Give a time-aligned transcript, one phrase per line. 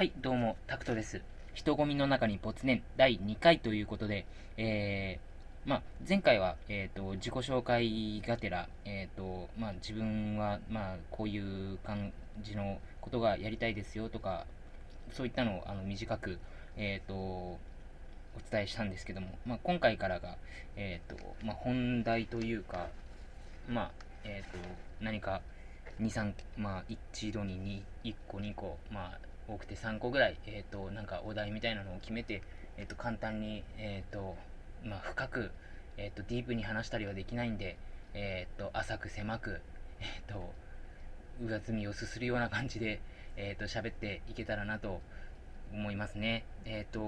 [0.00, 1.20] はい、どうも、タクトです。
[1.52, 4.24] 人混みの中に没年第2回ということで、
[4.56, 14.46] えー、まあ、前回は、えっ、と、自己紹介がてら、えっ、と、まあ、自分は、まあ、こういう感じのことがやりたいですよとか、
[15.12, 16.38] そういったのを、あの、短く、
[16.78, 17.58] えっ、と、お
[18.50, 20.38] 伝えしたんですけども、まあ、今回からが、
[20.76, 22.88] えっ、と、まあ、本題というか、
[23.68, 23.90] まあ、
[24.24, 24.56] えっ、と、
[25.02, 25.42] 何か、
[26.00, 32.42] 2、3、まあ、一度に2 1個、2個、まあ、多くて3個ぐらい、えっ、と、なんかお題みたいなのを決めて、
[32.76, 34.36] えっ、と、簡単に、えっ、と、
[34.84, 35.50] まあ、深く、
[35.96, 37.76] えっ、と、ディープに話したりはできないんで、
[38.14, 39.60] えっ、と、浅く狭く、
[40.00, 40.54] えっ、と、
[41.42, 43.00] 上積みをすするような感じで、
[43.36, 45.00] えっ、と、喋っていけたらなと
[45.72, 46.44] 思いますね。
[46.64, 47.00] えっ、と、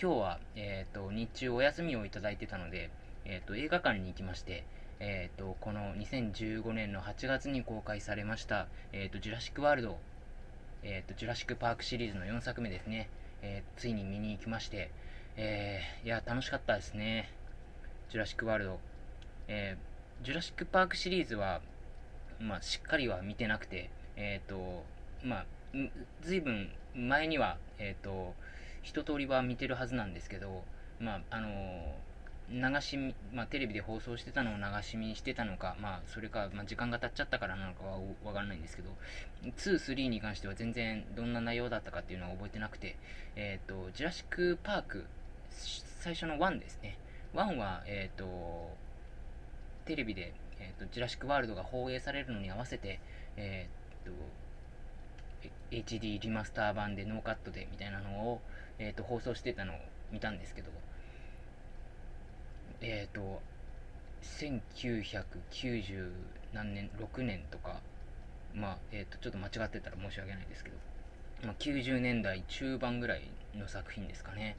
[0.00, 2.90] 今日は、えっ、と、日中お休みをいただいてたので、
[3.24, 4.64] えっ、と、映画館に行きまして、
[5.00, 9.98] えっ、と、この2015年の8月に公開されました、えっ、と、ジュラシック・ワールド、
[10.88, 13.08] えっ、と、ジュラシック・パークシリーズの4作目ですね、
[13.42, 14.92] えーついに見に行きまして、
[15.36, 17.28] えーいや、楽しかったですね。
[18.08, 18.78] ジュラシック・ワールド。
[19.48, 21.60] えージュラシック・パークシリーズは、
[22.38, 24.84] まあ、しっかりは見てなくて、えっ、と、
[25.24, 25.46] まあ、
[26.22, 28.34] ずいぶん前には、えっ、と、
[28.82, 30.62] 一通りは見てるはずなんですけど、
[31.00, 31.96] まあ、あの
[32.50, 32.96] 流し、
[33.32, 38.90] まあ、テレビで放送してたのを流し見してたのか、まあ、それか、まあ、時間が経っちゃったからなのかはわからないんですけど、
[39.44, 42.96] 2、3に関しては全然どんな内容だったかっていうのは覚えてなくて、
[43.34, 45.06] えっ、と、ジュラシック・パーク、
[45.50, 46.98] 最初の1ですね。
[47.34, 48.70] 1は、えっ、と、
[49.84, 53.00] テレビで、えーと、ジュラシック・ワールドが放映されるのに合わせて、
[53.36, 53.68] え
[54.04, 54.12] っ、と、
[55.70, 58.40] HD リマスター版でノーカットでみたいなのを、
[58.78, 59.76] えー、と放送してたのを
[60.12, 60.70] 見たんですけど、
[62.80, 63.40] えっ、と、
[64.22, 66.10] 1990
[66.52, 67.80] 何年、6年とか、
[68.54, 70.76] まあ、えっ、と、ちょっと間違ってたら申し訳ないですけど、
[71.44, 73.22] まあ、90年代中盤ぐらい
[73.54, 74.56] の作品ですかね。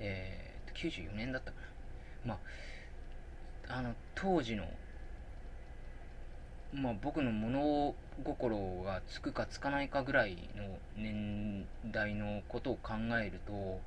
[0.00, 1.60] えー、と、94年だったか
[2.24, 2.34] な。
[2.34, 2.38] ま
[3.68, 4.64] あ、あの、当時の、
[6.72, 13.80] まあ、僕の物心がつくかつかないかぐらいの年代のことを考えると、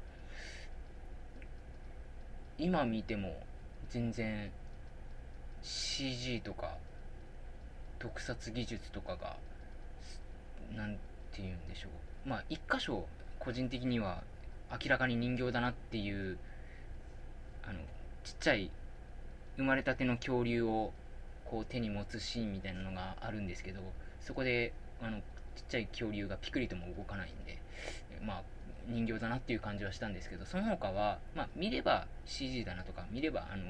[2.62, 3.42] 今見ても
[3.90, 4.52] 全然
[5.64, 6.78] CG とか
[7.98, 9.36] 特撮技術とかが
[10.76, 11.90] なんて言うんでしょ
[12.26, 12.30] う。
[12.30, 13.08] まあ一箇所
[13.40, 14.22] 個人的には
[14.72, 16.38] 明らかに人形だなっていう
[17.68, 17.80] あの
[18.24, 18.70] ちっちゃい
[19.58, 20.92] 生まれたての恐竜を
[21.46, 23.82] こう手に持つシーンみたいなのがあるんですけど
[24.22, 24.72] そこで
[25.02, 25.24] あのちっ
[25.68, 27.60] ちゃい恐竜がピクリとも動かないんで
[28.24, 28.44] まあ
[28.92, 33.64] 人形だなっていう感じはしたんですけどその他は、まあ、見れば CG だなとか見ればあの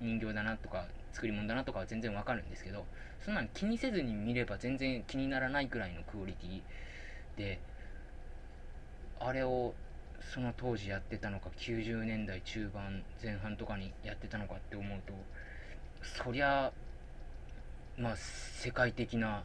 [0.00, 2.84] 人形だなとか作り物だなとかは全然わかるんですけど
[3.24, 6.60] そんなの気にせずに見れば全然気にならないくらいのクオリティ
[7.38, 7.60] で
[9.20, 9.74] あれを
[10.34, 15.14] その当時やってたのか90年代中盤前半とかにやってたのかって思うと
[16.24, 16.72] そりゃ
[17.98, 19.44] まあ世界的な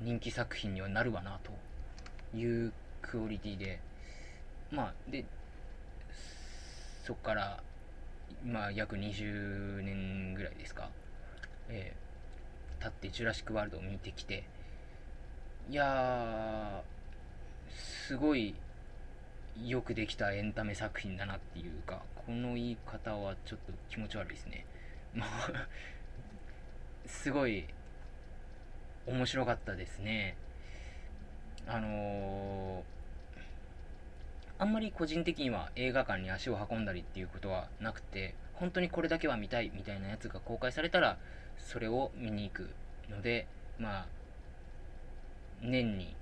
[0.00, 3.80] 人気作品にはなるわなというクオリティで
[4.70, 5.24] まあで
[7.04, 7.62] そっから
[8.44, 10.90] まあ約20年ぐらいですか。
[11.70, 14.44] えー、経ってジュラシック・ワールドを見てきて
[15.70, 16.82] いや
[17.70, 18.54] すごい
[19.66, 24.64] よくできたエンタメ作品だなっていうかこの言い方はちょっと気持ち悪いですね。
[25.14, 25.68] まあ
[27.06, 27.66] すごい
[29.06, 30.36] 面白かったですね。
[31.66, 32.97] あのー
[34.60, 41.16] あんまり個人的には映画館に足を運んだりっていうことはなくて本当にこれだけは見たいみたいなやつが公開されたら
[41.58, 42.70] それを見に行く
[43.08, 43.46] ので
[43.78, 44.06] まあ
[45.62, 46.14] 年に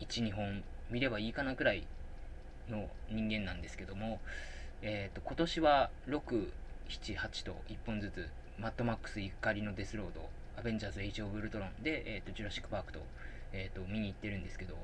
[0.00, 1.86] 12本見ればいいかなくらい
[2.70, 4.20] の人間なんですけども、
[4.82, 8.28] えー、と今年は678と1本ずつ
[8.58, 13.00] マッドマックス怒りのデスロードアベンジャーズ・エイジ・オブ・ウルトロンで、えー、とジュラシック・パークと,、
[13.52, 14.76] えー、と見に行ってるんですけど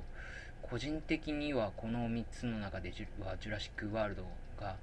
[0.62, 4.24] 個人的にはこの3つの中でジュはジュラシック・ワールド
[4.60, 4.76] が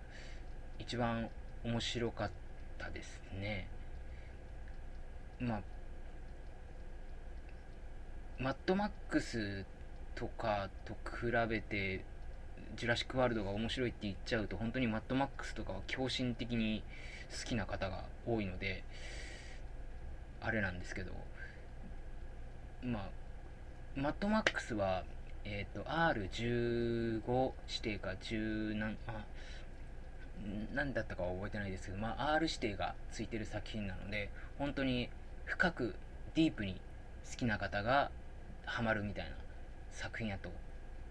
[0.80, 1.30] 一番
[1.64, 2.32] 面白かっ
[2.78, 3.68] たですね。
[5.40, 5.62] まあ
[8.40, 9.66] マッドマックス
[10.16, 12.04] とかと比べて
[12.76, 16.84] ジュラシック・ワールドが面白いって言っちゃうと本当にマッドマックスとかは狂信的に
[17.32, 18.84] 好きな方が多いので
[20.42, 21.12] あれなんですけど
[22.84, 23.10] まあ
[23.96, 25.04] マッドマックスは
[25.50, 29.24] えっ、と R15 指定か10何あ
[30.76, 34.30] 何だったかは覚えてないですけど、まあ、R 指定がついてる作品なので
[34.60, 35.10] 本当に
[35.46, 35.96] 深く
[36.36, 36.80] ディープに
[37.30, 38.12] 好きな方が
[38.66, 39.32] ハマるみたいな
[39.92, 40.50] 作品やと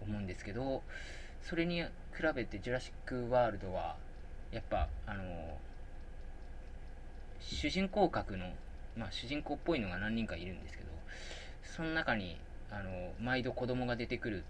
[0.01, 0.81] 思うんですけど
[1.41, 1.89] それに比
[2.35, 3.95] べてジュラシック・ワールドは
[4.51, 5.57] やっぱあの
[7.39, 8.45] 主人公格の、
[8.95, 10.89] まあ、主人公っぽいのが何人かいるんですけど
[11.63, 12.37] その中に
[12.71, 14.43] あの毎度子供が出てくる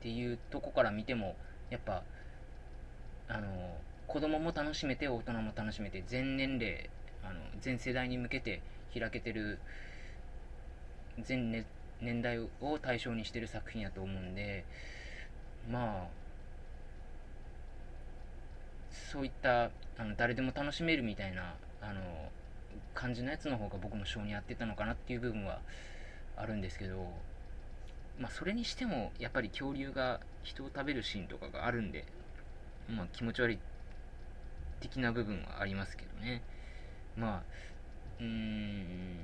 [0.00, 1.36] っていうとこから見ても
[1.70, 2.02] やっぱ
[3.28, 3.76] あの
[4.06, 6.90] 子供も楽しめて大人も楽しめて全年齢
[7.24, 8.60] あの全世代に向けて
[8.98, 9.58] 開けてる
[11.22, 11.66] 全、ね、
[12.00, 12.48] 年代を
[12.80, 14.64] 対象にしてる作品やと思うんで
[15.70, 16.22] まあ
[18.90, 22.00] そういったあの誰でも楽しめるみたいなあの
[22.94, 25.60] 感じのやつの方が僕も性に合ってたのかなっていう部分は
[26.36, 27.12] あるんですけど
[28.22, 32.04] まあそれにしてもやっぱり恐竜が人を食べるシーンとかがあるんで
[32.88, 33.58] まあ気持ち悪い
[34.78, 36.42] 的な部分はありますけどね。
[37.16, 37.42] まあ
[38.20, 39.16] うーん。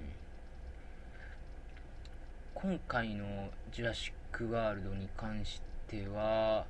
[2.54, 6.66] 今回の「ジュラシック・ワールド」に関しては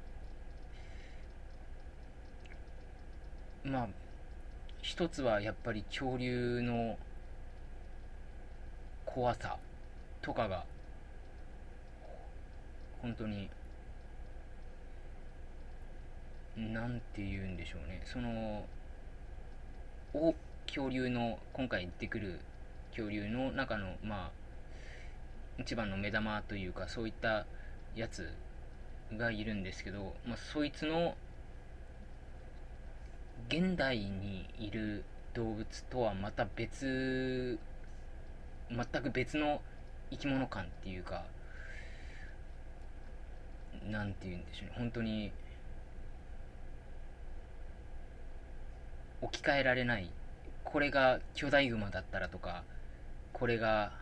[3.65, 3.89] まあ
[4.83, 6.99] 一つはやっぱり恐竜の
[9.07, 9.57] 怖さ
[10.21, 10.67] とかが
[13.03, 13.49] 本当に。
[16.57, 18.03] 何て言うんでしょうね。
[18.05, 18.67] その
[20.13, 20.35] 大
[20.67, 22.41] 恐竜の今回出てくる
[22.91, 24.31] 恐竜の中のまあ
[25.59, 27.47] 一番の目玉というかそういった
[27.95, 28.33] やつ
[29.17, 31.17] がいるんですけど、まあ、そいつの
[33.49, 35.05] 現代にいる
[35.35, 37.59] 動物とはまた別
[38.71, 39.63] 全く別の
[40.11, 41.25] 生き物感っていうか
[43.91, 44.73] 何て言うんでしょうね。
[44.77, 45.33] 本当に
[49.21, 50.11] 置き換えられない。
[50.65, 52.63] これが巨大グマだったらとか
[53.33, 53.93] これが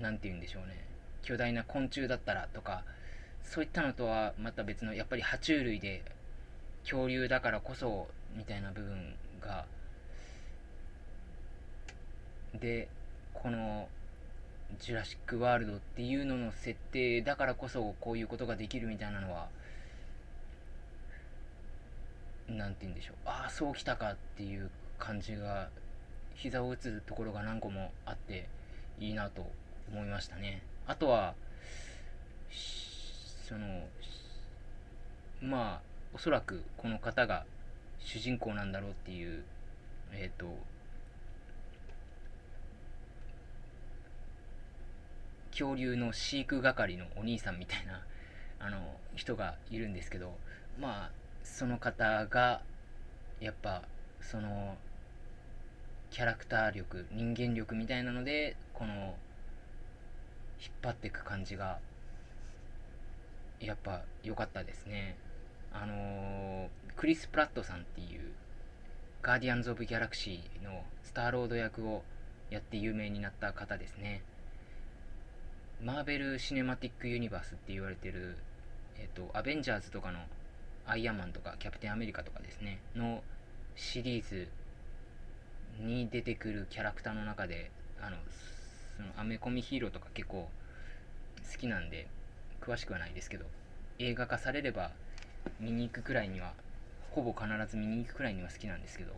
[0.00, 0.84] 何て言うんでしょうね。
[1.22, 2.84] 巨大な昆虫だったらとか
[3.44, 6.02] そういったのとはまた別のやっぱり爬虫類で
[6.82, 9.66] 恐竜だからこそみたいな部分が
[12.54, 12.88] で
[13.34, 13.88] この
[14.80, 19.48] 「ジュラシック・ワールド」っていうのの設定だからこそこういうことができるみたいなのは
[22.48, 23.16] 何て言うんでしょう。
[23.26, 25.68] ああそうきたかっていう感じが
[26.34, 28.48] 膝を打つところが何個もあって
[29.00, 29.50] いいなと
[29.90, 30.62] 思いましたね。
[30.86, 31.34] あとは
[32.50, 33.86] その
[35.40, 35.80] まあ
[36.14, 37.44] おそらくこの方が
[37.98, 39.44] 主人公なんだろうっていう
[40.12, 40.46] えっ、ー、と
[45.58, 48.04] 恐竜の飼育係のお兄さんみたいな
[48.60, 50.38] あの人がいるんですけど
[50.78, 51.10] まあ
[51.42, 52.62] その方が
[53.40, 53.82] やっぱ
[54.20, 54.78] その
[56.10, 59.16] キャラクター力人間力みたいなのでこの
[60.60, 61.80] 引っ張っていく感じが
[63.60, 65.16] やっぱ良かったですね。
[65.72, 68.32] あの、クリス・プラットさんっていう
[69.22, 72.02] ガーディアンズ・オブ・ギャラクシーのスターロード役を
[72.50, 74.22] やって有名になった方ですね。
[75.82, 78.36] マーベル・シネマティック・ユニバースって言われてる
[78.98, 80.18] えっ、とアベンジャーズとかの
[80.86, 83.22] アイアンマンとかキャプテンアメリカとかですねの
[83.76, 84.48] シリーズ
[85.80, 87.70] に出てくるキャラクターの中で
[88.02, 88.16] あの
[88.96, 90.48] そのアメコミヒーローとか結構
[91.52, 92.08] 好きなんで
[92.60, 93.44] 詳しくはないですけど
[94.00, 94.90] 映画化されれば
[95.60, 96.54] 見に行くくらいには
[97.12, 99.12] ほぼ必ず見に行くくらいには好きなんですけど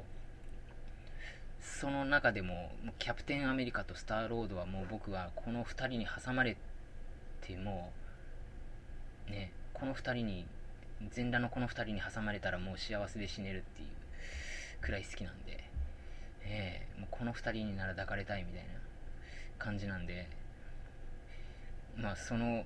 [1.61, 6.57] その中でもキャプテンアメリカとスターロードはもう僕はこの2人に挟まれ
[7.40, 7.93] ても
[9.29, 10.47] ねこの2人に
[11.11, 13.88] 全裸のこの2人に挟まれたらもう幸せで死ねるっていう
[14.81, 15.62] くらい好きなんで、
[16.45, 18.69] えー、もうこの2人になら抱かれたいみたいな
[19.59, 20.29] 感じなんで
[21.97, 22.64] まあその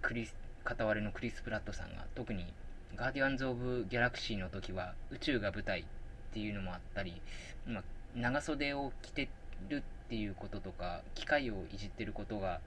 [0.00, 0.34] クリス
[0.64, 2.46] 片割れのクリス・プラットさんが特に
[2.94, 5.84] ガーディアンズ・オブ・ギャラクシーの時は宇宙が舞台っ
[6.32, 7.20] ていうのもあったり、
[7.66, 7.82] まあ、
[8.14, 9.28] 長袖を着て
[9.68, 12.60] るっていうこととか機械をいじってることが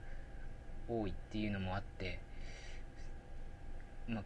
[0.88, 2.18] 多いっていうのもあって、
[4.08, 4.22] まあ、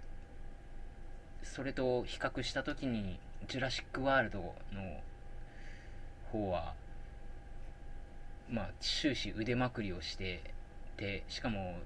[1.43, 4.55] それと比較した時にジュラシック・ワールドの
[6.33, 6.75] 方は
[8.51, 10.43] まあ終始腕まくりをして
[10.97, 11.79] でしかも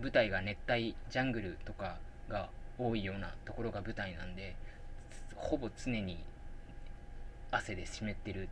[0.00, 4.54] 舞台が熱帯ジャングルとかが多いようなところが舞台なんで
[5.36, 6.18] ほぼ常に
[7.52, 8.48] 汗で湿ってる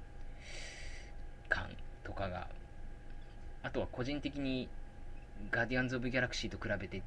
[1.49, 1.67] 感
[2.05, 2.47] とかが
[3.63, 4.69] あとは個人的に
[5.51, 7.03] ガーディアンズ・オブ・ギャラクシーと比べて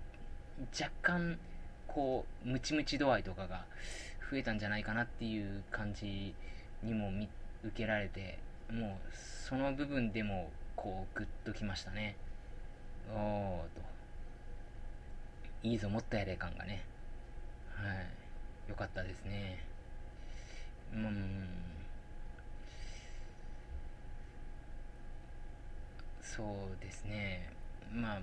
[0.79, 1.38] 若干
[1.88, 3.65] こうムチムチ度合いとかが
[4.29, 6.33] 増えたんじゃないかなっていう感じ
[6.81, 7.12] にも
[7.63, 8.39] 受けられて
[8.71, 9.15] もう
[9.47, 12.15] その部分でもこうグッときましたね。
[13.13, 13.81] おーと。
[15.63, 16.83] いいぞもっとやれ感がね。
[17.75, 18.07] はい。
[18.69, 19.63] 良かったですね。
[20.93, 21.47] うん。
[26.35, 27.47] そうですね。
[27.93, 28.19] まあ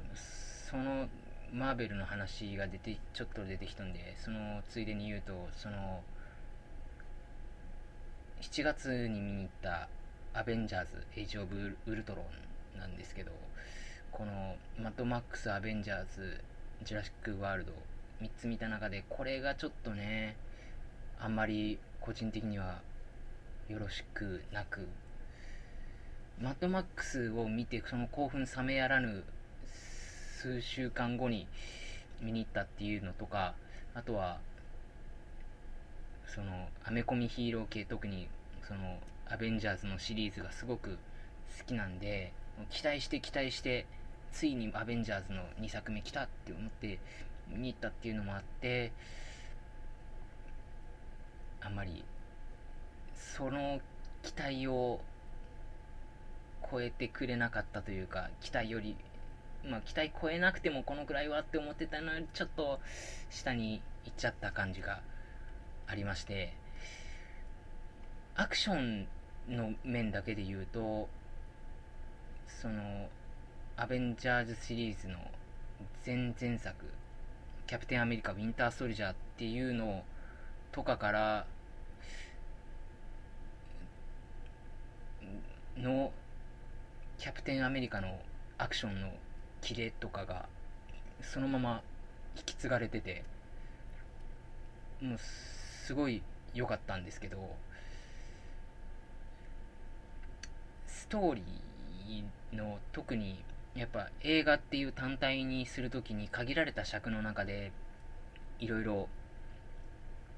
[0.69, 1.09] その
[1.52, 6.02] マーベルの話が出てちょっと出てきたんでそのついでに言うとその
[8.40, 9.88] 7月に見に行った
[10.35, 12.23] 「アベンジャーズ・エイジ・オブ・ウルトロ
[12.75, 13.31] ン」なんですけど
[14.11, 16.43] このマッドマックス・アベンジャーズ・
[16.83, 17.73] ジュラシック・ワールド
[18.23, 20.37] 3つ見た中でこれがちょっとね
[21.21, 22.81] あんまり個人的には
[23.69, 24.88] よろしくなく
[26.43, 29.25] マッドマックスを見てその興奮冷めやらぬ
[30.41, 31.47] 数週間後に
[32.23, 33.53] 見に行ったっていうのとか
[33.93, 34.39] あとは
[36.27, 38.27] そのアメコミヒーロー系特に
[38.67, 40.97] そのアベンジャーズのシリーズがすごく
[41.59, 42.33] 好きなんで
[42.71, 43.85] 期待して期待して
[44.33, 47.01] ついにアベンジャーズの2作目来たって思って
[47.49, 48.93] 見に行ったっていうのもあって
[51.61, 52.03] あんまり
[53.15, 53.79] その
[54.23, 55.01] 期待を
[56.71, 58.97] 超えてくれなかったというか期待より
[59.64, 62.81] まあ期待超えなくてもこのくらいはって思ってたのにちょっと
[63.31, 65.00] 下に行っちゃった感じが
[65.87, 66.55] ありまして
[68.37, 69.07] アクション
[69.49, 71.09] の面だけで言うと
[72.47, 73.09] その
[73.76, 75.19] アベンジャーズシリーズの
[76.05, 76.75] 前々作
[77.67, 80.02] キャプテンアメリカウィンターソルジャーっていうの
[80.73, 81.47] とかから
[85.76, 86.12] の
[87.21, 88.19] キャプテンアメリカの
[88.57, 89.11] アクションの
[89.61, 90.47] キレとかが
[91.21, 91.83] そのまま
[92.35, 93.25] 引き継がれてて
[95.03, 96.23] もうすごい
[96.55, 97.37] 良かったんですけど
[100.87, 103.45] ストーリーの特に
[103.77, 107.71] やっぱ映画っていう単体にするときに限られた尺の中で
[108.61, 109.09] いろいろ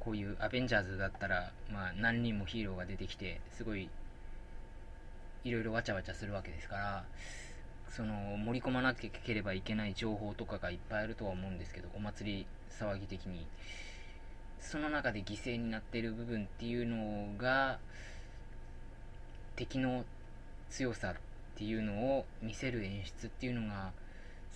[0.00, 3.88] こういうアベンジャーズだったら、まあ、何人もヒーローが出てきてすごい
[5.44, 7.04] いろいろわちゃわちゃするわけですから
[7.88, 13.46] その盛り込まなければいけない情報とかがいっぱいあるとは思うんですけどお祭り騒ぎ的に。
[14.62, 17.78] その中で犠牲になっている部分っていうのが
[19.56, 20.04] 敵の
[20.70, 21.14] 強さっ
[21.56, 23.90] ていうのを見せる演出っていうのが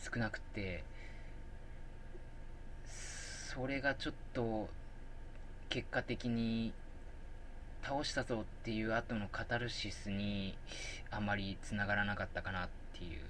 [0.03, 0.85] 少なくて
[3.53, 4.69] それがちょっと
[5.69, 6.73] 結果的に
[7.87, 10.59] 倒したぞっていう後のカタルシスに
[11.13, 13.21] あまりつながらなかったかなっていう。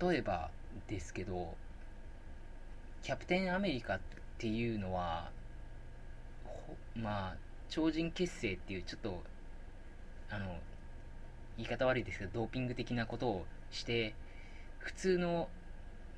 [0.00, 0.50] 例えば
[0.88, 1.54] ですけど
[3.02, 4.00] キャプテンアメリカっ
[4.38, 5.30] ていうのは
[6.96, 7.36] まあ
[7.68, 9.22] 超人結成っていうちょっと
[10.30, 10.56] あの
[11.58, 14.14] 言い方悪いですけどドーピング的なことをして
[14.78, 15.48] 普通の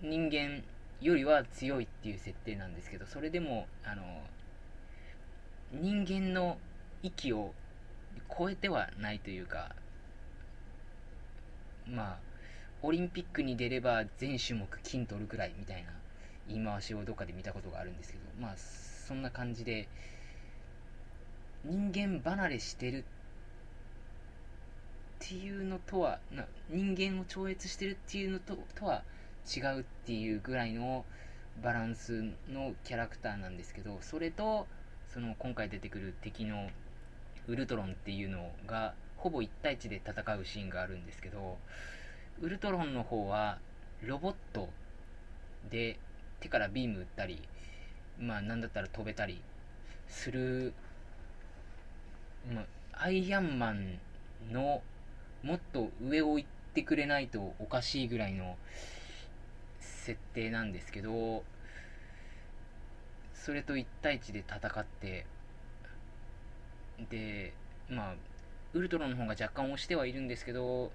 [0.00, 0.62] 人間
[1.00, 4.02] よりは強いっていう設定なんですけどそれでもあの
[5.72, 6.58] 人間の
[7.02, 7.52] 域を
[8.36, 9.74] 超えてはないというか
[11.86, 12.16] まあ
[12.82, 15.90] オリンピックに出れば全種目金取るくらいみたいな
[16.48, 19.88] 言い回しをどっかで見たことがあるんですけどまあそんな感じで
[21.64, 23.04] 人間離れしてる
[25.24, 29.02] っていうのとはな人間を超越してるっていうのととは
[29.46, 31.04] 違うっていうぐらいの
[31.62, 34.66] バランスのキャラクターなんですけどそれと
[35.12, 36.68] その今回出てくる敵の
[37.48, 41.56] ウルトロンっていうのがほぼ1対1で戦うシーンがあるんですけど
[42.40, 43.58] ウルトロンの方は
[44.02, 44.68] ロボット
[45.70, 45.98] で
[46.40, 47.40] 手からビーム撃ったり
[48.20, 49.40] まあなんだったら飛べたり
[50.08, 50.74] する、
[52.52, 52.62] ま
[52.92, 53.98] あ、アイアンマン
[54.52, 54.82] の
[55.42, 58.56] もっと上を行ってくれないとおかしいぐらいの
[60.06, 61.42] 設定なんですけど
[63.34, 65.26] それと1対1で戦って
[67.10, 67.52] で
[67.90, 68.14] まあ
[68.72, 70.92] ウルトロンの方が若干押してはいるんですけど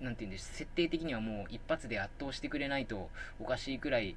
[0.00, 3.08] なんて言うんです設定的にはもう一発で圧倒してくれないと
[3.40, 4.14] おかしいくらい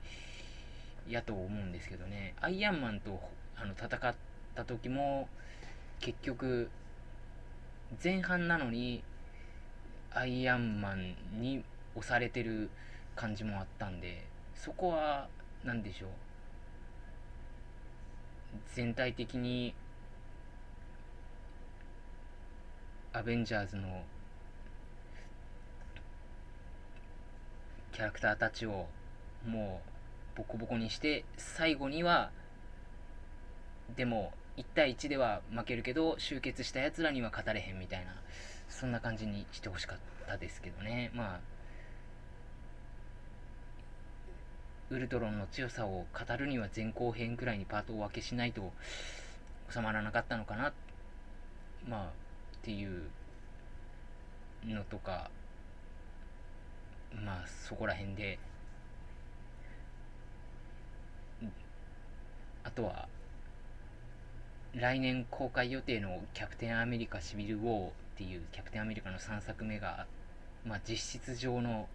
[1.07, 2.35] やと思うんですけどね。
[2.41, 3.19] アイアンマンと
[3.55, 4.13] あの戦っ
[4.55, 5.29] た時も
[6.01, 6.69] 結局
[8.03, 9.03] 前半なのに
[10.11, 11.63] アイアンマンに
[11.95, 12.69] 押されてる
[13.19, 15.27] 感じもあったんでそこは
[15.65, 16.09] 何でしょう。
[18.73, 19.75] 全体的に
[23.11, 24.03] アベンジャーズの
[27.91, 28.87] キャラクターたちを
[29.45, 29.81] も
[30.35, 32.31] うボコボコにして最後には
[33.97, 38.13] でも1対1では負けるけど集結したやつらには勝たれへんみたいな
[38.69, 41.11] そんな感じにしてほしかったですけどね。
[41.13, 41.58] まあ
[44.89, 48.71] ウルトロンの強さを語るには前後編くらいにパートを分けしないと
[49.71, 50.73] 収まらなかったのかな。
[51.87, 52.11] まあっ
[52.63, 53.03] ていう
[54.65, 55.29] のとか
[57.23, 58.39] まあそこら辺で。
[62.63, 63.07] あとは
[64.73, 70.05] 来年公開予定の「キャプテンアメリカシビル・ウォー」っていうキャプテンアメリカの3作目が、
[70.65, 71.87] まあ、実質上の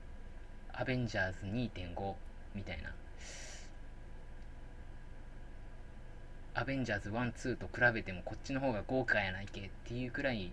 [0.72, 2.14] アベンジャーズ2.5
[2.54, 2.94] みたいな。
[6.56, 10.52] アベンジャーズ1、2と比べてもこっちの方が豪華やないけっていうくらい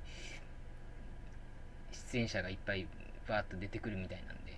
[2.11, 2.87] 出演者がいっぱい
[3.27, 4.57] バーッと出てくるみたいなんで、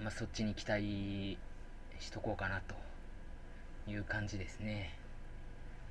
[0.00, 1.36] まあ、そっちに期待
[1.98, 2.62] しとこうかな
[3.86, 4.96] という感じですね。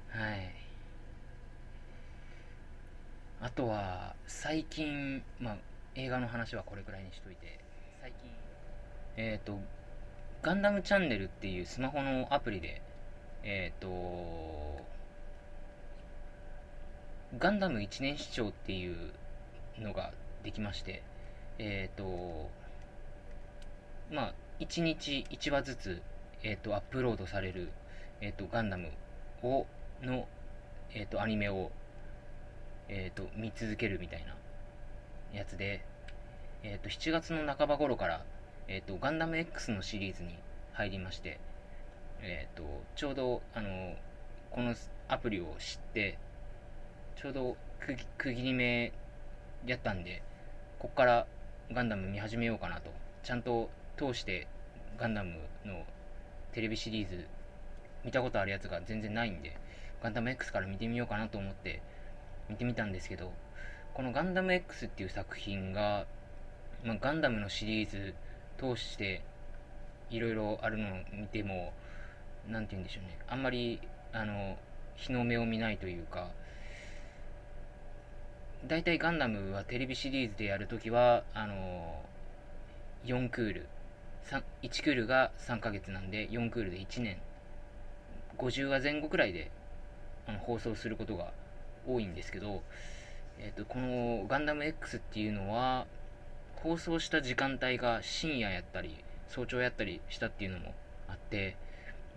[0.09, 0.51] はい。
[3.41, 5.57] あとは最近まあ
[5.95, 7.59] 映画の話はこれくらいにしといて。
[8.01, 8.31] 最近
[9.17, 9.59] えっ、ー、と
[10.41, 12.81] ガンダムチャンネルっていうスマホのアプリで、
[13.43, 13.89] えっ、ー、と、
[17.37, 19.11] ガンダム一年視聴っていう
[19.79, 20.13] のが
[20.45, 21.03] できまして、
[21.57, 22.49] えっ、ー、と、
[24.09, 26.01] まあ、1日1話ずつ、
[26.41, 27.69] えっ、ー、と、アップロードされる、
[28.21, 28.87] えっ、と、ガンダム
[29.43, 29.65] を、
[30.01, 30.25] の、
[30.93, 31.69] えっ、と、アニメを、
[32.87, 34.37] えっ、と、見続けるみたいな
[35.37, 35.83] やつで、
[36.63, 38.23] えっ、と、7月の半ば頃から、
[38.71, 40.37] えっ、ー、と、ガンダム X のシリーズに
[40.73, 41.39] 入りまして、
[42.21, 42.63] えっ、ー、と、
[42.95, 43.95] ちょうど、あの、
[44.51, 44.75] この
[45.07, 46.19] アプリを知って、
[47.15, 48.93] ちょうど区切り目
[49.65, 50.21] やったんで、
[50.77, 51.25] こっから
[51.73, 52.91] ガンダム見始めようかなと。
[53.23, 54.47] ちゃんと通して
[54.99, 55.33] ガンダム
[55.65, 55.83] の
[56.53, 57.25] テレビシリーズ
[58.05, 59.57] 見たことあるやつが全然ないんで、
[60.03, 61.81] ガンダム X から見てみようかなと思って
[62.47, 63.33] 見てみたんですけど、
[63.95, 66.05] このガンダム X っていう作品が、
[66.83, 68.13] まあ、ガンダムのシリーズ
[68.59, 69.21] 通して
[70.09, 71.71] いろいろあるのを見ても
[72.49, 73.17] 何て言うんでしょうね。
[73.27, 73.79] あんまり
[74.11, 74.57] あの
[74.95, 76.27] 日の目を見ないというか
[78.67, 82.03] 大体ガンダムはテレビシリーズでやるときはあの
[83.05, 83.67] 4クール。
[84.61, 87.17] 1クールが3ヶ月なんで4クールで1年。
[88.37, 89.49] 50話前後くらいで
[90.27, 91.31] あの放送することが
[91.87, 92.61] 多いんですけど、
[93.39, 95.87] えーとこのガンダム X っていうのは
[96.63, 98.97] 放送した時間帯が深夜やったり
[99.29, 100.73] 早朝やったりしたっていうのも
[101.07, 101.55] あって、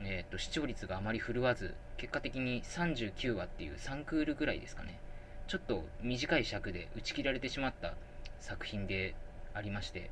[0.01, 4.99] えーと、視聴率があまり振るわず結果的に39話っていう3クールぐらいですかね。
[5.47, 7.95] ちょっと短い尺で打ち切られてしまった
[8.41, 9.15] 作品で
[9.55, 10.11] ありまして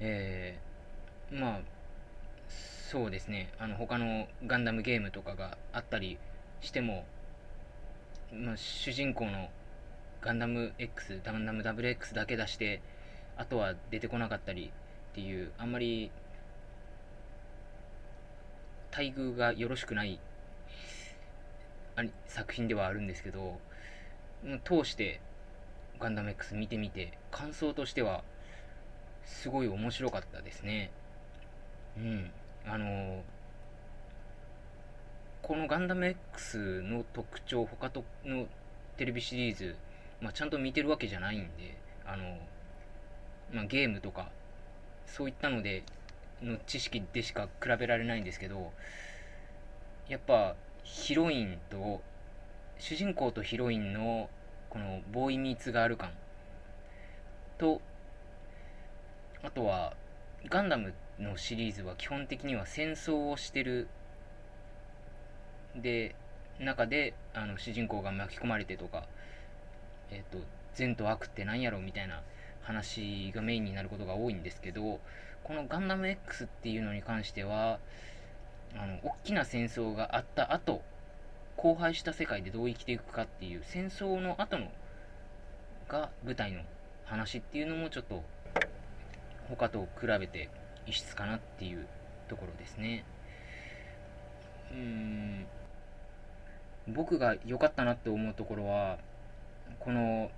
[0.00, 1.60] えー、まあ
[2.94, 3.48] そうですね。
[3.58, 6.18] あの他のガンダムゲームとかがあったり
[6.60, 7.06] しても、
[8.32, 9.48] まあ、主人公の
[10.24, 12.80] ガンダム X、ガンダム WX だけ出して、
[13.36, 14.72] あとは出てこなかったり
[15.12, 16.10] っていう、あんまり
[18.90, 20.18] 待遇がよろしくない
[22.26, 23.60] 作品ではあるんですけど、
[24.64, 25.20] 通して
[26.00, 28.24] ガンダム X 見てみて、感想としては、
[29.26, 30.90] すごい面白かったですね。
[31.98, 32.30] うん。
[32.66, 33.22] あの
[35.42, 38.46] このガンダム X の特徴、他との
[38.96, 39.76] テレビシリーズ
[40.20, 42.38] まあ、ちゃんと見てるわけじゃないんで、あの、
[43.52, 44.30] まあ、ゲームとか、
[45.06, 45.84] そういったので、
[46.42, 48.72] の知識でしか比べられないんですけど、
[50.08, 52.02] やっぱ、ヒロインと、
[52.78, 54.28] 主人公とヒロインの、
[54.68, 56.12] この、ボーイミーツがある感。
[57.58, 57.80] と、
[59.42, 59.94] あとは、
[60.48, 63.88] ガンダムのシリーズは基本的には戦争をしてる、
[65.76, 66.14] で、
[66.58, 69.06] 中で、あの、主人公が巻き込まれてとか、
[70.10, 70.38] えっ、ー、と、
[70.74, 72.22] 善と悪って何やろみたいな
[72.62, 75.00] 話がメインになることが多いんですけど、
[75.42, 77.78] このガンダム X っていうのに関しては、
[78.76, 80.82] あの、大きな戦争があった後、
[81.56, 84.70] 荒廃した世界でどう生きていくかっていう戦争の後の
[85.88, 86.62] が舞台の
[87.04, 88.22] 話っていうのもちょっと
[89.48, 90.48] 他と比べて
[90.86, 91.86] 異質かなっていう
[92.28, 93.04] ところですね。
[94.72, 95.46] うん
[96.88, 98.98] 僕が良かったなって思うところは
[99.78, 100.30] この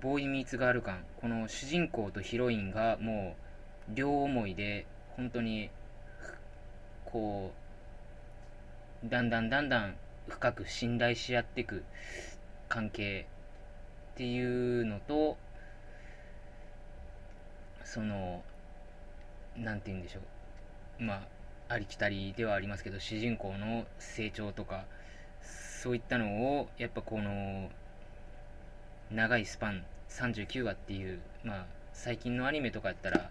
[0.00, 3.36] ボーイミーツガール感この主人公とヒロインがも
[3.90, 5.70] う両思いで本当に
[7.04, 7.52] こ
[9.04, 9.96] うだんだんだんだん
[10.28, 11.84] 深く信頼し合っていく
[12.68, 13.26] 関係
[14.14, 15.36] っていうのと
[17.84, 18.42] その
[19.56, 20.20] 何て言うんでしょ
[21.00, 21.02] う。
[21.02, 24.84] まあありきたりではありますけど主人公の成長とか
[25.42, 27.70] そういったのをやっぱこの
[29.10, 33.30] 長いスパン39話っていうまあ最近のアニメとかやったら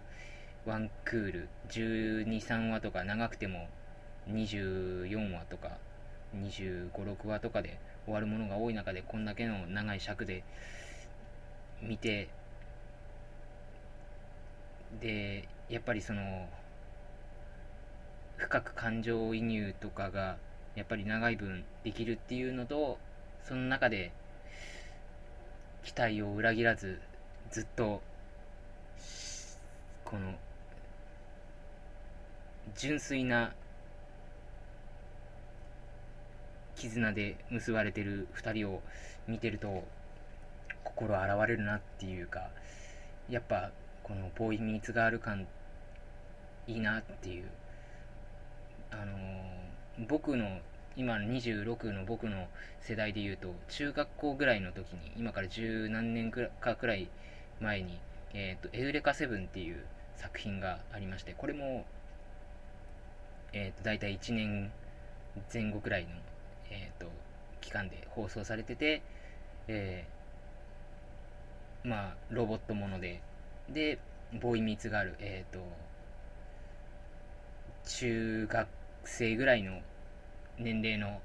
[0.66, 3.68] ワンクール123話とか長くても
[4.30, 5.78] 24話とか
[6.36, 10.42] 2 5 6話とかで終わるものが多い中でこんだけの長い尺で
[11.80, 12.28] 見て
[15.00, 16.48] でやっぱりその
[18.36, 20.38] 深く感情移入とかが
[20.74, 22.98] やっぱり長い分できるっていうのと
[23.42, 24.12] その中で
[25.82, 27.00] 期待を裏切らず
[27.50, 28.00] ずっと
[30.04, 30.34] この
[32.76, 33.52] 純粋な
[36.76, 38.82] 絆で結ばれてる2人を
[39.26, 39.84] 見てると
[40.84, 42.50] 心洗われるなっていうか
[43.28, 43.70] やっぱ
[44.02, 45.46] このボーイミーツガール感
[46.66, 47.44] いいなっていう。
[48.90, 50.60] あのー、僕の
[50.98, 52.48] 今26の僕の
[52.80, 57.08] 世代で言うと中学校ぐらいの時に今から十何年かくらい
[57.60, 58.00] 前に、
[58.34, 59.84] えーと、エウレカセブンっていう
[60.16, 61.86] 作品がありましてこれも、
[63.52, 64.72] えーと、大体1年
[65.54, 66.08] 前後くらいの、
[66.72, 67.08] えーと、
[67.60, 69.00] 期間で放送されてて、
[69.68, 73.22] えー、まあロボットもので
[73.72, 74.00] で
[74.42, 75.64] ボーイミーツガールえっ、ー、と
[77.86, 78.68] 中学
[79.04, 79.80] 生ぐらいの
[80.58, 81.20] 年齢の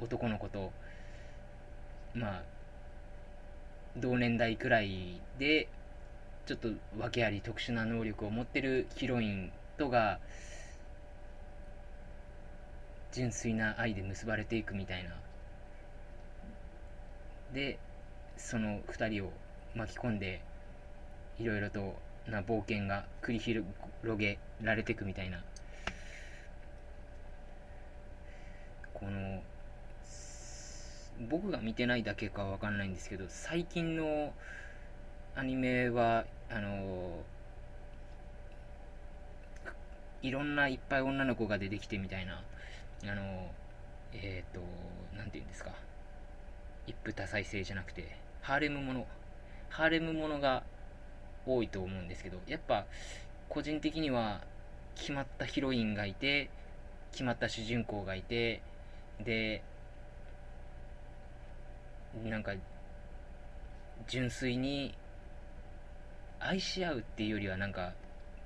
[0.00, 0.72] 男の子と
[2.14, 2.42] まあ
[3.96, 5.68] 同年代くらいで
[6.46, 6.68] ちょっと
[6.98, 10.18] 訳あり特殊な能力を持ってるヒロインとが
[13.12, 15.10] 純粋な愛で結ばれていくみたいな。
[17.54, 17.78] で
[18.36, 19.32] その2人を
[19.74, 20.42] 巻き込んで
[21.38, 21.94] いろいろと
[22.28, 23.66] な冒険が繰り広
[24.18, 25.42] げられていくみたいな
[28.92, 29.42] この
[31.30, 34.32] 僕が見てないだけかわかんないんですけど最近の
[35.34, 37.22] アニメはあの
[40.22, 42.42] いろんないっぱい女の子が出てきてみたいな
[43.04, 43.50] あの
[44.14, 44.60] えっ、ー、と
[45.16, 45.72] 何て言うんですか。
[46.86, 49.06] 一夫多妻制じゃなくてハーレムもの
[49.68, 50.62] ハーレムものが
[51.46, 52.86] 多いと思うんですけどやっぱ
[53.48, 54.40] 個人的には
[54.94, 56.48] 決まったヒロインがいて
[57.12, 58.62] 決まった主人公がいて
[59.24, 59.62] で
[62.24, 62.52] なんか
[64.06, 64.94] 純粋に
[66.38, 67.92] 愛し合うっていうよりはなんか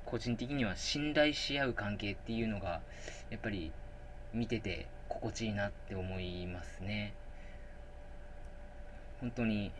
[0.04, 2.80] 個人的には信頼し合う関係っていうのが
[3.30, 3.72] やっぱり
[4.32, 7.14] 見てて心地いいなって思いますね。
[9.20, 9.70] 本当に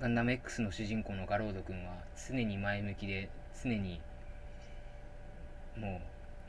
[0.00, 1.94] ガンダム X の主人公のガロード君は
[2.28, 3.28] 常に前向きで
[3.62, 4.00] 常に
[5.76, 6.00] も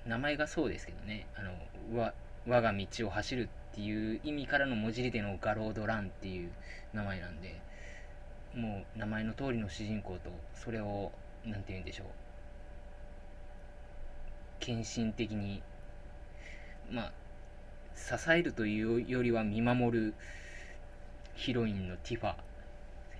[0.05, 1.27] う名前がそうですけどね。
[1.35, 2.13] あのわ
[2.47, 6.49] 我が道を走るっていう意味からの文字りでのガロードランっていう
[6.93, 7.59] 名前なんで
[8.55, 11.11] もう名前の通りの主人公とそれを
[11.45, 12.07] 何て言うんでしょう。
[14.61, 15.61] 献身的に
[16.89, 17.11] まあ
[17.97, 20.13] 支えるというよりは見守る
[21.33, 22.35] ヒロインのティファ。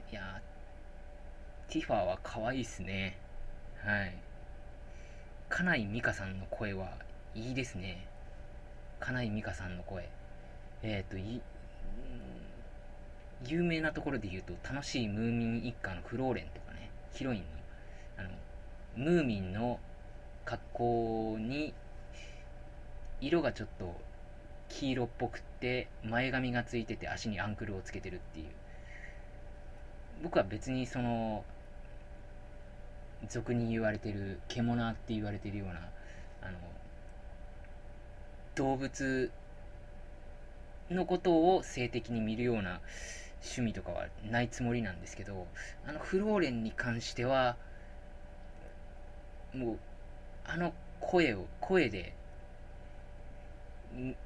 [0.10, 0.42] いや
[1.68, 3.18] ティファは可愛いっすね。
[3.84, 4.16] はい。
[5.50, 6.94] 金井美香さんの声は
[7.34, 8.08] いいですね。
[9.02, 10.15] 金井美香さんの声。
[10.84, 11.42] えっ、ー、とい
[13.48, 17.46] 有名なところで言うと楽しいムーミン一家のフローレンとかねヒロインの
[18.18, 18.30] あの
[18.96, 19.80] ムーミンの
[20.46, 21.74] 格好に
[23.22, 23.96] 色がちょっと
[24.70, 28.46] 黄色っぽくって前髪がついてて足にアンクルをつけてるっていう。
[30.24, 31.44] 僕は別にその
[33.28, 35.74] 俗に言われてる獣って言われてるような
[36.42, 36.58] あの
[38.56, 39.32] 動物
[40.90, 42.82] のことを性的に見るような
[43.42, 45.48] 趣味とかはないつもりなんですけど
[45.88, 47.58] あのフローレンに関しては
[49.54, 49.80] もう
[50.46, 52.14] あの声を声で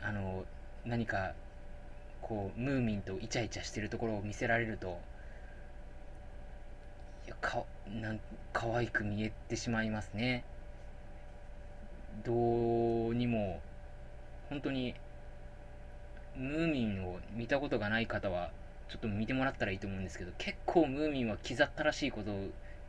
[0.01, 0.45] あの
[0.85, 1.33] 何か
[2.21, 4.99] こうムーミンとイチャイチャしてるところを見せられると
[7.25, 8.19] いやかなん
[8.53, 10.43] 可愛く見えてしまいますね。
[12.23, 13.61] どうにも
[14.49, 14.95] 本当に
[16.39, 18.51] ムーミンを見たことがない方は
[18.87, 22.31] ちょっと見てもらったらいいと思うんですけど結構ムーミンは気ざったらしいこと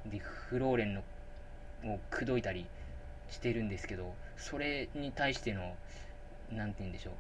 [0.09, 1.03] でフローレンの
[1.85, 2.67] を口説いたり
[3.29, 5.75] してるんですけどそれに対しての
[6.53, 7.13] 何て言うんでしょう。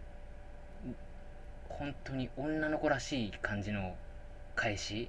[1.68, 3.94] 本当に女の子らしい感じの
[4.54, 5.08] 返し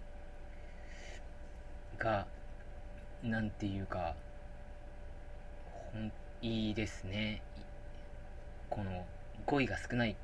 [1.98, 2.28] が
[3.24, 4.16] 何て言うか
[5.94, 7.42] ほんいいですね。
[8.70, 9.06] この
[9.46, 10.16] 語彙が少ない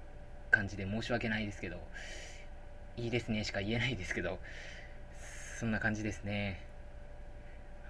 [0.58, 1.78] 感じで申し訳ないですけど
[2.98, 4.39] いいですねしか言えないですけど
[5.60, 6.62] そんな感じですね。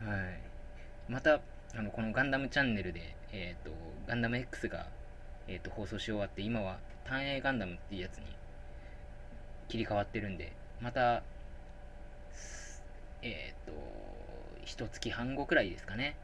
[0.02, 1.12] はい。
[1.12, 1.42] また
[1.76, 3.76] あのこのガンダムチャンネルで、えーと、
[4.08, 4.88] ガンダム X が、
[5.50, 8.24] えーと、放送し終わって今は単影ガンダムっていうやつに
[9.68, 11.24] 切り替わってるんでまた
[13.22, 13.74] えっ、ー、と
[14.64, 16.16] 一月半後くらいですかね。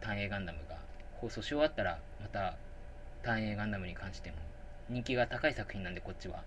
[0.00, 0.76] 単影ガンダムが
[1.20, 2.56] 放送し終わったらまた
[3.22, 4.36] 単影ガンダムに関しても
[4.88, 6.42] 人気が高い作品なんでこっちは。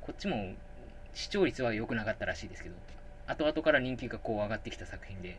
[0.00, 0.54] こっちも
[1.12, 2.74] 視聴率は良くなかったらしいですけど
[3.26, 5.38] 後々から人気がこう上がってきた作品で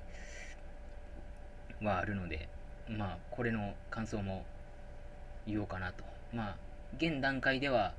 [1.82, 2.50] はあるので
[2.88, 4.46] まあこれの感想も
[5.48, 6.04] 言おうかなと。
[6.34, 6.58] まあ
[6.98, 7.94] 現段階では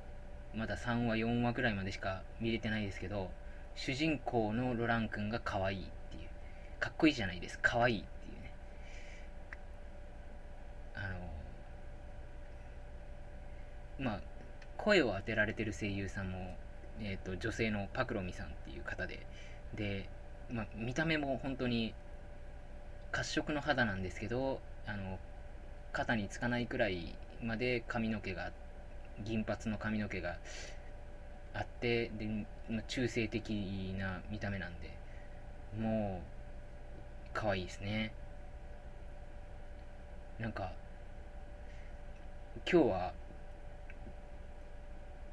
[0.55, 3.29] まだ3話4話くらいまでしか見れてないですけど
[3.75, 6.29] 主人公のロラン君が可愛いっていう。
[6.79, 7.71] かっこいいじゃないですか。
[7.73, 8.53] 可愛いっていうね
[10.95, 11.15] あの
[14.01, 14.19] まあ
[14.77, 16.57] 声を当てられてる声優さんも、
[16.99, 19.25] えーと、女性のパクロミさんっていう方で
[19.75, 20.09] で、
[20.51, 21.93] まあ、見た目も本当に
[23.11, 25.19] 褐色の肌なんですけどあの
[25.93, 28.51] 肩につかないくらいまで髪の毛が
[29.23, 30.37] 銀髪の髪の毛が
[31.53, 32.45] あってで、
[32.87, 33.51] 中性的
[33.99, 34.89] な見た目なんで
[35.79, 38.13] もう可愛いですね。
[40.39, 40.71] なんか
[42.69, 43.13] 今日は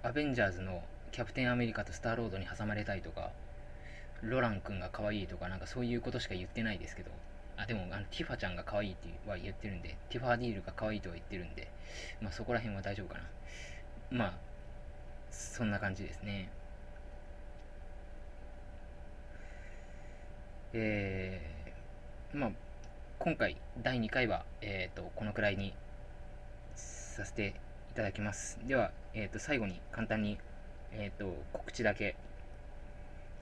[0.02, 3.32] アベンジャーズのキャプテンアメリカとスターロードに挟まれたいとか、
[4.22, 7.10] ロラン君が可愛いとか、なんかそういうことしか言ってないですけど、
[7.56, 11.68] あ、でもあのティファちゃんが可愛いっては言ってるんで、ティファディールが可愛いとは言ってるんで、
[12.20, 13.24] まあそこら辺は大丈夫かな。
[14.10, 14.34] まあ、
[15.30, 16.48] そんな感じですね。
[20.72, 22.50] えー、まあ、
[23.18, 25.74] 今回第2回は、えっ、ー、と、このくらいに
[26.76, 27.54] させて
[27.90, 28.58] いただきます。
[28.66, 30.38] では、え、ー、と、最後に簡単に、
[30.92, 32.14] え、ー、と、告知だけ。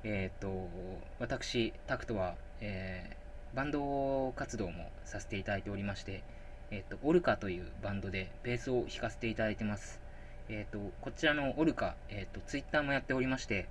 [0.05, 0.71] えっ、と、
[1.19, 3.15] 私、タクトは、え
[3.55, 6.23] バンド活動もさせていただいておりまして、
[6.71, 10.01] えっ、と、オルカというバンドでベースを弾かせていただいてます。
[10.49, 13.69] えっ、と、こちらのオルカ、えっ、と、ツイッターもやっておりまして、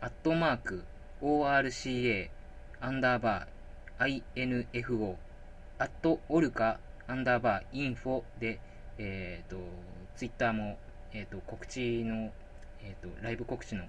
[0.00, 0.84] アットマーク、
[1.20, 2.30] ORCA、
[2.80, 5.16] アンダーバー、INFO、
[5.78, 8.58] アットオルカ、アンダーバー、インフォで、
[8.96, 9.58] えっ、と、
[10.16, 10.78] ツイッターも、
[11.14, 12.32] えーと、告知の、
[12.82, 13.84] えーと、ライブ告知の、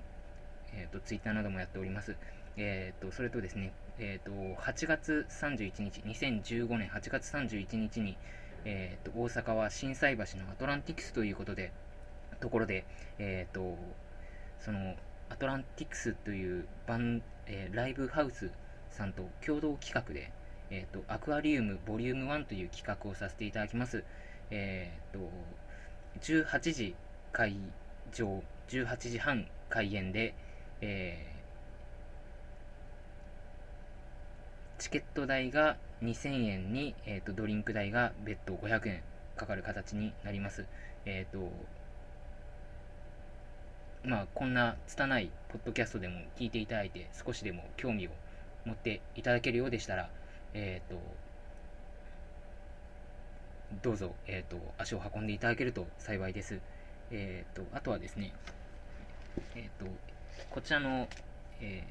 [0.73, 2.15] えーと、ツイッターなどもやっております。
[2.55, 8.17] えー、とそれとですね、えー、と8月31日、2015年8月31日に、
[8.65, 11.71] えー、と大阪は心斎橋のアトランティクスということで、
[12.39, 12.85] ところで、
[13.17, 13.77] えー、と
[14.59, 14.95] その
[15.29, 18.51] アトランティクスというバン、えー、ライブハウス
[18.89, 20.31] さんと共同企画で、
[20.69, 24.03] えー、とアクアリウムボリューム1という企画をさせていただきます。
[24.51, 25.29] えー、と
[26.21, 26.95] 18時
[27.33, 27.55] 開
[28.13, 30.35] 場、18時半開演で、
[30.81, 39.03] えー、チケット代が2000円に、えーと、ドリンク代が別途500円
[39.35, 40.65] かかる形になります。
[41.05, 41.51] えっ、ー、と、
[44.03, 48.11] まあ、こんな拙いポッドキャストでも聞いていただいて、少しでも興味を
[48.65, 50.09] 持っていただけるようでしたら、
[50.53, 51.01] えっ、ー、と、
[53.81, 56.59] どうぞ、えーと、足を運んでいただけると幸いです。
[57.15, 58.33] えーと、あとはですね、
[59.55, 59.89] えーと、
[60.49, 61.07] こちらの、
[61.61, 61.83] え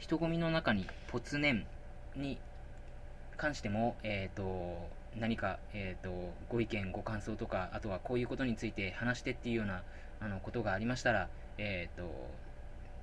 [0.00, 1.66] ー、人混みの中にポツネン
[2.16, 2.38] に
[3.36, 6.12] 関しても、えー、と何か、えー、と
[6.48, 9.84] ご意見、ご感想とか、あとはこういうことについて話してっていうような
[10.20, 12.12] あのことがありましたら、えー、と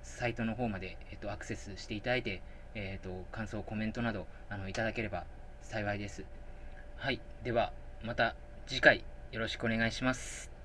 [0.03, 2.41] サイトの方まで、えー、とアクセスしていただいて、
[2.75, 5.23] えー、と感想、コメントなどあのいただければ
[5.61, 6.25] 幸いです。
[6.97, 7.21] はい。
[7.45, 7.71] では、
[8.03, 8.35] また
[8.67, 10.60] 次回よろしくお願いします。